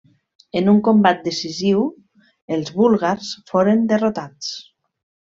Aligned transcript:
En 0.59 0.69
un 0.71 0.77
combat 0.85 1.19
decisiu 1.25 1.83
els 2.55 2.71
búlgars 2.77 3.29
foren 3.51 3.85
derrotats. 3.93 4.49